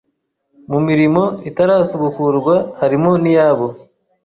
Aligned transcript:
Mu 0.71 0.79
mirimo 0.87 1.23
itarasubukurwa 1.49 2.55
harimo 2.79 3.11
niyabo 3.23 3.67